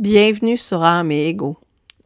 [0.00, 1.56] Bienvenue sur âme et ego,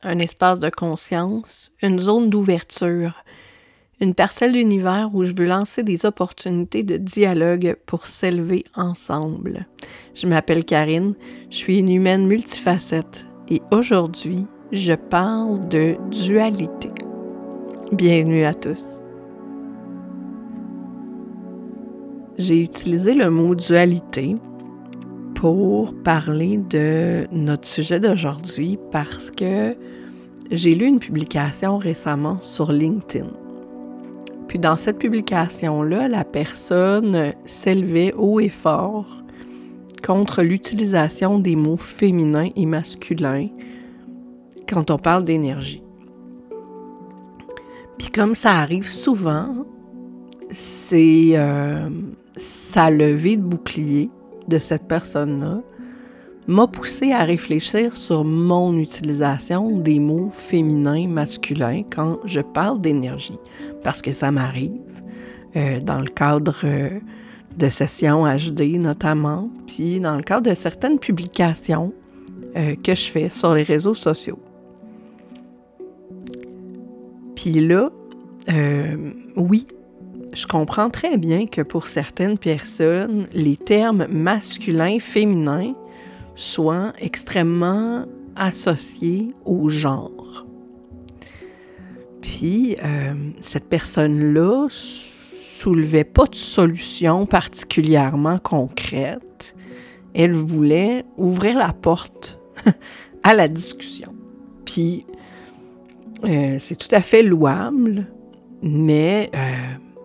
[0.02, 3.24] un espace de conscience, une zone d'ouverture,
[3.98, 9.66] une parcelle d'univers où je veux lancer des opportunités de dialogue pour s'élever ensemble.
[10.14, 11.14] Je m'appelle Karine,
[11.48, 16.90] je suis une humaine multifacette et aujourd'hui, je parle de dualité.
[17.92, 19.02] Bienvenue à tous.
[22.36, 24.36] J'ai utilisé le mot dualité
[25.38, 29.76] pour parler de notre sujet d'aujourd'hui parce que
[30.50, 33.28] j'ai lu une publication récemment sur LinkedIn.
[34.48, 39.22] Puis dans cette publication-là, la personne s'élevait haut et fort
[40.04, 43.46] contre l'utilisation des mots féminins et masculins
[44.68, 45.84] quand on parle d'énergie.
[47.96, 49.54] Puis comme ça arrive souvent,
[50.50, 51.88] c'est euh,
[52.36, 54.10] sa levée de bouclier
[54.48, 55.62] de cette personne-là
[56.48, 63.38] m'a poussé à réfléchir sur mon utilisation des mots féminins, masculins quand je parle d'énergie,
[63.84, 64.72] parce que ça m'arrive
[65.56, 66.88] euh, dans le cadre euh,
[67.58, 71.92] de sessions HD notamment, puis dans le cadre de certaines publications
[72.56, 74.38] euh, que je fais sur les réseaux sociaux.
[77.36, 77.90] Puis là,
[79.36, 79.66] oui,
[80.32, 85.74] je comprends très bien que pour certaines personnes, les termes masculin, féminin
[86.34, 88.04] soient extrêmement
[88.36, 90.46] associés au genre.
[92.20, 99.54] Puis, euh, cette personne-là soulevait pas de solution particulièrement concrète.
[100.14, 102.40] Elle voulait ouvrir la porte
[103.22, 104.14] à la discussion.
[104.64, 105.06] Puis,
[106.24, 108.06] euh, c'est tout à fait louable,
[108.62, 109.38] mais euh,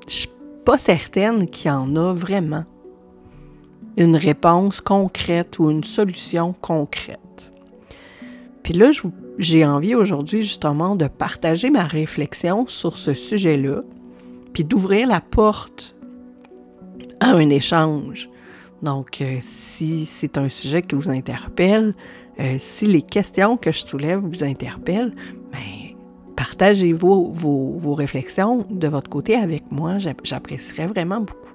[0.08, 0.30] je suis
[0.66, 2.66] pas certaine qu'il y en a vraiment
[3.98, 7.20] une réponse concrète ou une solution concrète.
[8.64, 8.92] Puis là,
[9.38, 13.82] j'ai envie aujourd'hui justement de partager ma réflexion sur ce sujet-là,
[14.54, 15.96] puis d'ouvrir la porte
[17.20, 18.30] à un échange.
[18.82, 21.94] Donc, euh, si c'est un sujet qui vous interpelle,
[22.40, 25.14] euh, si les questions que je soulève vous interpellent,
[25.52, 25.83] bien,
[26.44, 29.98] partagez vos, vos, réflexions de votre côté avec moi.
[29.98, 31.54] J'apprécierais vraiment beaucoup.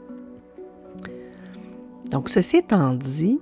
[2.10, 3.38] Donc, ceci étant dit,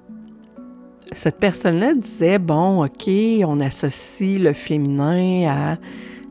[1.13, 3.09] cette personne-là disait, bon, OK,
[3.47, 5.79] on associe le féminin à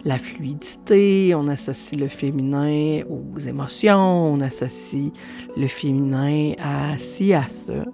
[0.04, 5.14] la fluidité, on associe le féminin aux émotions, on associe
[5.56, 7.86] le féminin à ci, à ça.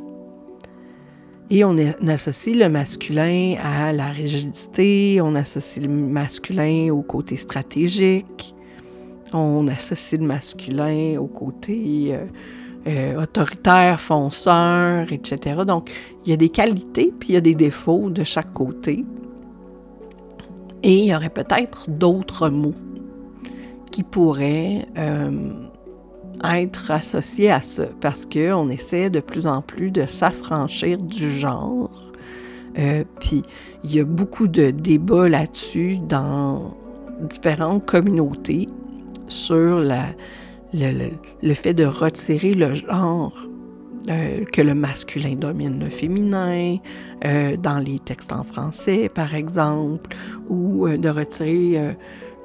[1.53, 1.75] Et on,
[2.07, 8.55] associe le masculin à la rigidité, on associe le masculin au côté stratégique,
[9.33, 12.25] on associe le masculin au côté euh,
[12.87, 15.63] euh, autoritaire, fonceur, etc.
[15.67, 15.91] Donc,
[16.23, 19.03] il y a des qualités puis il y a des défauts de chaque côté.
[20.83, 22.79] Et il y aurait peut-être d'autres mots
[23.91, 25.51] qui pourraient euh,
[26.43, 32.11] être associé à ça parce qu'on essaie de plus en plus de s'affranchir du genre.
[32.77, 33.41] Euh, puis
[33.83, 36.75] il y a beaucoup de débats là-dessus dans
[37.29, 38.67] différentes communautés
[39.27, 40.05] sur la,
[40.73, 43.35] le, fait de retirer le genre,
[44.09, 46.77] euh, que le masculin domine le féminin,
[47.25, 50.15] euh, dans les textes en français par exemple,
[50.49, 51.95] ou de retirer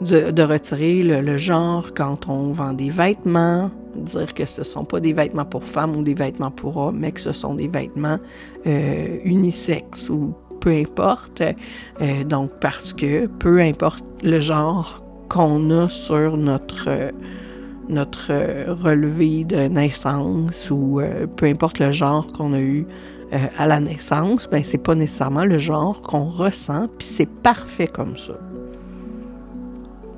[0.00, 3.70] de, retirer le, genre quand on vend des vêtements,
[4.04, 6.98] dire que ce ne sont pas des vêtements pour femmes ou des vêtements pour hommes,
[7.00, 8.18] mais que ce sont des vêtements
[8.66, 11.42] euh, unisexes ou peu importe.
[11.42, 17.12] Euh, donc, parce que peu importe le genre qu'on a sur notre,
[17.88, 18.32] notre
[18.72, 22.86] relevé de naissance ou euh, peu importe le genre qu'on a eu
[23.58, 28.16] à la naissance, ben c'est pas nécessairement le genre qu'on ressent, puis c'est parfait comme
[28.16, 28.38] ça.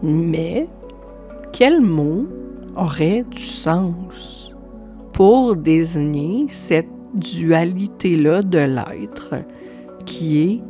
[0.02, 0.68] Mais
[1.52, 2.26] quel mot
[2.76, 4.54] aurait du sens
[5.12, 9.34] pour désigner cette dualité-là de l'être
[10.06, 10.62] qui est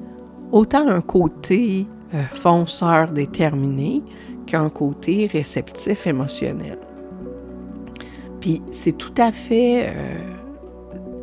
[0.53, 4.03] autant un côté euh, fonceur déterminé
[4.47, 6.79] qu'un côté réceptif émotionnel.
[8.41, 9.89] Puis c'est tout à fait...
[9.89, 10.19] Euh,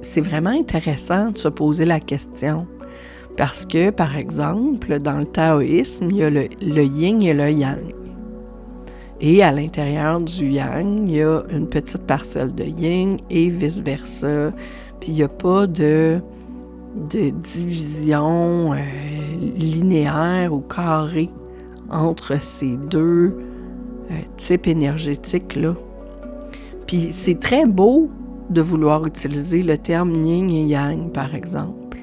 [0.02, 2.68] c'est vraiment intéressant de se poser la question.
[3.38, 7.94] Parce que, par exemple, dans le taoïsme, il y a le, yin et le yang.
[9.22, 14.52] Et à l'intérieur du yang, il y a une petite parcelle de yin et vice-versa.
[15.00, 16.20] Puis il n'y a pas de,
[17.12, 18.78] de division euh,
[19.56, 21.30] linéaire ou carrée
[21.90, 23.38] entre ces deux
[24.12, 25.76] euh, types énergétiques-là.
[26.88, 28.10] Puis c'est très beau
[28.50, 31.98] de vouloir utiliser le terme yin et yang, par exemple.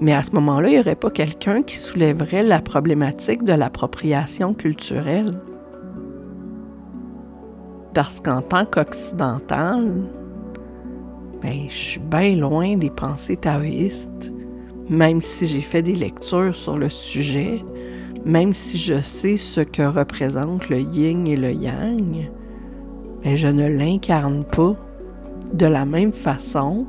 [0.00, 4.54] Mais à ce moment-là, il n'y aurait pas quelqu'un qui soulèverait la problématique de l'appropriation
[4.54, 5.40] culturelle.
[7.98, 9.90] Parce qu'en tant qu'occidental,
[11.42, 14.32] ben, je suis bien loin des pensées taoïstes,
[14.88, 17.60] même si j'ai fait des lectures sur le sujet,
[18.24, 22.30] même si je sais ce que représente le yin et le yang,
[23.24, 24.76] ben, je ne l'incarne pas
[25.52, 26.86] de la même façon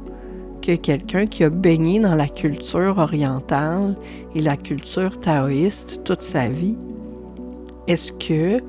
[0.62, 3.96] que quelqu'un qui a baigné dans la culture orientale
[4.36, 6.78] et la culture taoïste toute sa vie.
[7.88, 8.62] Est-ce que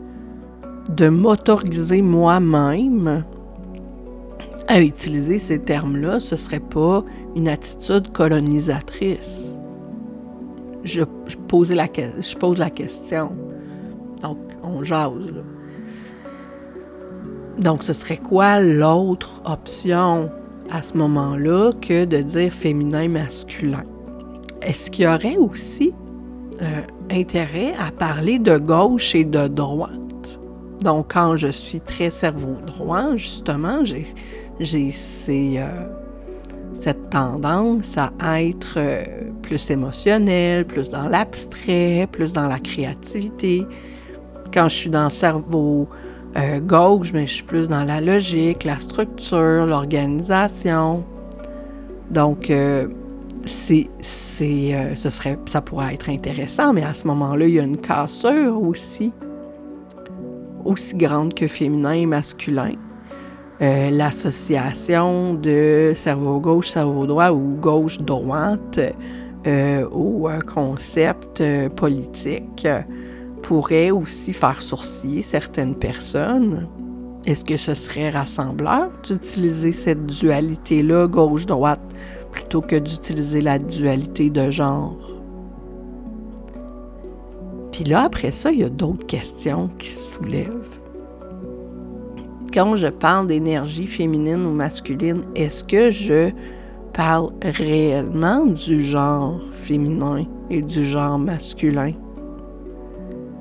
[0.96, 3.25] de m'autoriser moi-même
[4.69, 7.04] à utiliser ces termes-là, ce serait pas
[7.37, 9.56] une attitude colonisatrice?
[10.84, 11.02] Je,
[11.48, 13.32] pose la, question.
[14.22, 15.26] Donc, on jase.
[15.26, 15.42] Là.
[17.58, 20.31] Donc, ce serait quoi l'autre option
[20.70, 23.84] à ce moment-là que de dire féminin masculin?
[24.62, 25.92] Est-ce qu'il y aurait aussi
[26.62, 30.00] euh, intérêt à parler de gauche et de droite?
[30.82, 34.06] Donc, quand je suis très cerveau droit, justement, j'ai,
[35.29, 35.67] euh,
[36.73, 39.03] cette tendance à être euh,
[39.43, 43.67] plus émotionnel, plus dans l'abstrait, plus dans la créativité.
[44.55, 45.87] Quand je suis dans le cerveau
[46.38, 51.05] euh, gauche, mais je suis plus dans la logique, la structure, l'organisation.
[52.11, 52.50] Donc,
[53.44, 57.76] c'est, ce serait, ça pourrait être intéressant, mais à ce moment-là, il y a une
[57.76, 59.12] cassure aussi,
[60.65, 62.73] aussi grande que féminin et masculin.
[63.61, 68.81] l'association de cerveau gauche, cerveau droit ou gauche-droite
[69.93, 71.43] au concept
[71.77, 72.67] politique
[73.43, 76.67] pourrait aussi faire sourciller certaines personnes.
[77.27, 81.83] Est-ce que ce serait rassembleur d'utiliser cette dualité-là, gauche-droite,
[82.33, 85.19] plutôt que d'utiliser la dualité de genre?
[87.81, 90.79] Puis là, après ça, il y a d'autres questions qui se soulèvent.
[92.53, 96.31] Quand je parle d'énergie féminine ou masculine, est-ce que je
[96.93, 101.93] parle réellement du genre féminin et du genre masculin?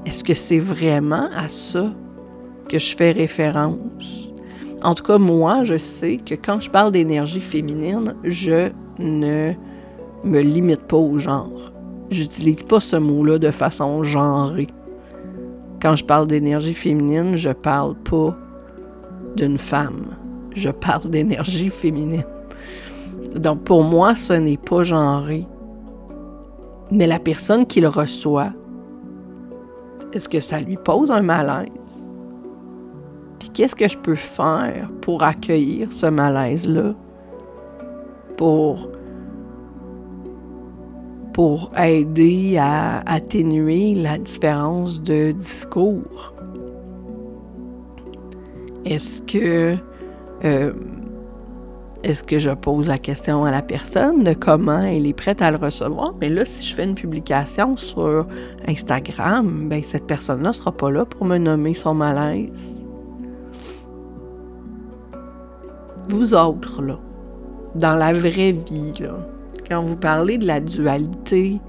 [0.06, 1.94] Est-ce que c'est vraiment à ça
[2.70, 4.34] que je fais référence?
[4.84, 8.70] En tout cas, moi, je sais que quand je parle d'énergie féminine, je
[9.00, 9.52] ne
[10.24, 11.74] me limite pas au genre.
[12.10, 14.68] J'utilise pas ce mot-là de façon genrée.
[15.82, 18.36] Quand je parle d'énergie féminine, je parle pas
[19.38, 20.06] d'une femme.
[20.56, 22.26] Je parle d'énergie féminine.
[23.36, 25.46] Donc pour moi, ce n'est pas genré.
[26.92, 28.52] Mais la personne qui le reçoit
[30.14, 32.10] est-ce que ça lui pose un malaise?
[33.40, 36.96] Puis qu'est-ce que je peux faire pour accueillir ce malaise-là?
[38.36, 38.90] Pour,
[41.34, 46.34] pour aider à atténuer la différence de discours?
[48.86, 49.78] Est-ce que
[50.46, 50.74] euh,
[52.04, 55.52] est-ce que je pose la question à la personne de comment elle est prête à
[55.52, 56.14] le recevoir?
[56.22, 58.26] Mais là, si je fais une publication sur
[58.68, 62.80] Instagram, ben cette personne-là ne sera pas là pour me nommer son malaise.
[66.10, 66.98] Vous autres, là,
[67.76, 69.18] dans la vraie vie, là,
[69.70, 71.60] quand vous parlez de la dualité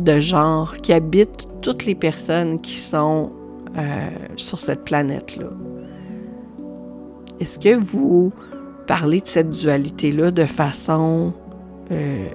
[0.00, 3.30] de genre qui habite toutes les personnes qui sont
[3.76, 5.50] euh, sur cette planète-là,
[7.40, 8.32] est-ce que vous
[8.86, 11.32] parler de cette dualité-là de façon
[11.92, 12.26] euh,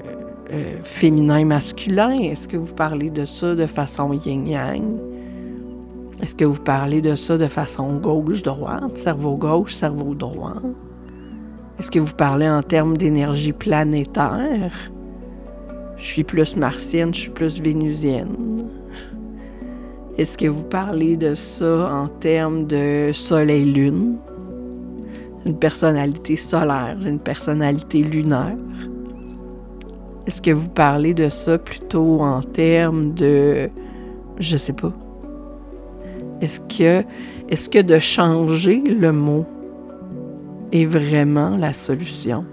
[0.52, 2.16] euh, féminin-masculin?
[2.18, 4.84] Est-ce que vous parlez de ça de façon yin-yang?
[6.22, 10.62] Est-ce que vous parlez de ça de façon gauche-droite, cerveau gauche, cerveau droit?
[11.80, 14.72] Est-ce que vous parlez en termes d'énergie planétaire?
[16.02, 18.36] Je suis plus martienne, je suis plus vénusienne.
[20.18, 24.18] Est-ce que vous parlez de ça en termes de soleil-lune?
[25.46, 28.56] une personnalité solaire, une personnalité lunaire.
[30.28, 33.70] Est-ce que vous parlez de ça plutôt en termes de...
[34.40, 34.94] Je sais pas.
[36.42, 37.04] Est-ce que,
[37.50, 39.46] est-ce que de changer le mot
[40.72, 42.46] est vraiment la solution?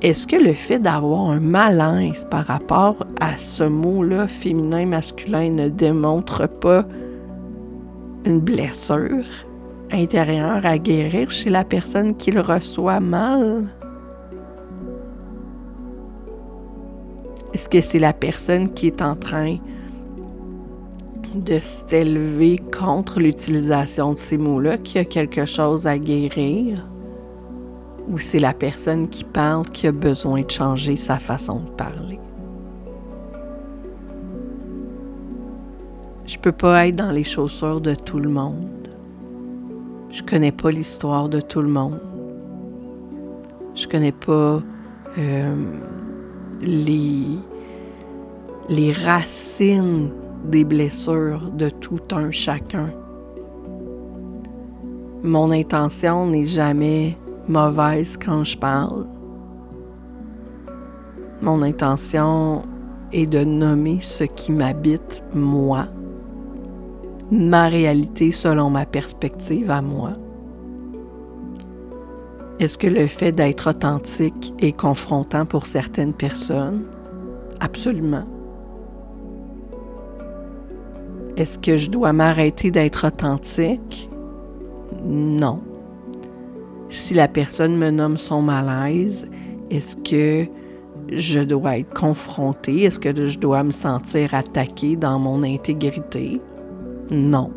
[0.00, 5.68] Est-ce que le fait d'avoir un malaise par rapport à ce mot-là, féminin, masculin, ne
[5.68, 6.84] démontre pas
[8.24, 9.24] une blessure?
[9.90, 13.66] intérieur à guérir chez la personne qui le reçoit mal?
[17.54, 19.56] Est-ce que c'est la personne qui est en train
[21.34, 26.86] de s'élever contre l'utilisation de ces mots-là qui a quelque chose à guérir?
[28.08, 32.18] Ou c'est la personne qui parle qui a besoin de changer sa façon de parler?
[36.26, 38.88] Je peux pas être dans les chaussures de tout le monde.
[40.10, 42.00] Je connais pas l'histoire de tout le monde.
[43.74, 44.62] Je connais pas
[45.18, 45.64] euh,
[46.60, 47.38] les,
[48.68, 50.10] les racines
[50.44, 52.90] des blessures de tout un chacun.
[55.22, 57.16] Mon intention n'est jamais
[57.48, 59.06] mauvaise quand je parle.
[61.40, 62.62] Mon intention
[63.12, 65.86] est de nommer ce qui m'habite moi,
[67.30, 70.12] ma réalité selon ma perspective à moi.
[72.58, 76.82] Est-ce que le fait d'être authentique est confrontant pour certaines personnes?
[77.60, 78.24] Absolument.
[81.36, 84.10] Est-ce que je dois m'arrêter d'être authentique?
[85.04, 85.60] Non.
[86.90, 89.28] Si la personne me nomme son malaise,
[89.70, 90.50] est-ce que
[91.12, 92.84] je dois être confrontée?
[92.84, 96.40] Est-ce que je dois me sentir attaquée dans mon intégrité?
[97.10, 97.50] Non.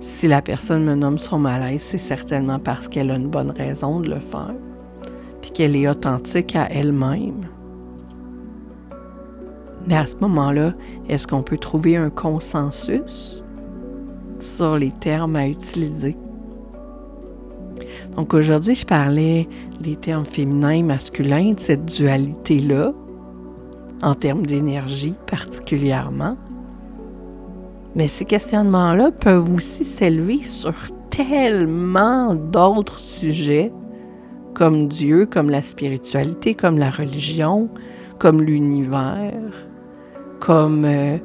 [0.00, 4.00] Si la personne me nomme son malaise, c'est certainement parce qu'elle a une bonne raison
[4.00, 4.54] de le faire,
[5.40, 7.40] puis qu'elle est authentique à elle-même.
[9.86, 10.74] Mais à ce moment-là,
[11.08, 13.42] est-ce qu'on peut trouver un consensus
[14.40, 16.16] sur les termes à utiliser?
[18.16, 19.46] Donc aujourd'hui, je parlais
[19.80, 22.92] des termes féminins et masculins, de cette dualité-là,
[24.02, 26.36] en termes d'énergie particulièrement.
[27.94, 30.74] Mais ces questionnements-là peuvent aussi s'élever sur
[31.10, 33.72] tellement d'autres sujets,
[34.54, 37.68] comme Dieu, comme la spiritualité, comme la religion,
[38.18, 39.66] comme l'univers,
[40.40, 41.18] comme euh,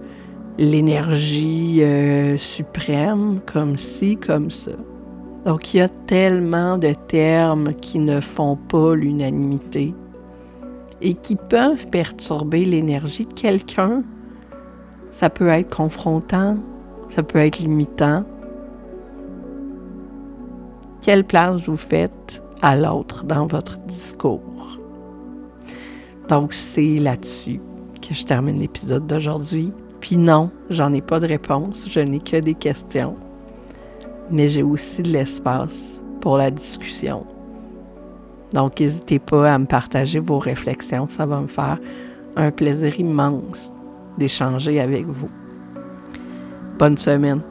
[0.57, 4.71] l'énergie euh, suprême, comme ci, comme ça.
[5.45, 9.93] Donc il y a tellement de termes qui ne font pas l'unanimité
[11.01, 14.03] et qui peuvent perturber l'énergie de quelqu'un
[15.11, 16.57] ça peut être confrontant,
[17.09, 18.23] ça peut être limitant.
[21.01, 24.79] Quelle place vous faites à l'autre dans votre discours?
[26.29, 27.59] Donc, c'est là-dessus
[28.01, 29.73] que je termine l'épisode d'aujourd'hui.
[29.99, 33.15] Puis non, j'en ai pas de réponse, je n'ai que des questions.
[34.31, 37.25] Mais j'ai aussi de l'espace pour la discussion.
[38.53, 41.77] Donc, n'hésitez pas à me partager vos réflexions, ça va me faire
[42.35, 43.71] un plaisir immense
[44.17, 45.29] d'échanger avec vous.
[46.77, 47.41] Bonne semaine.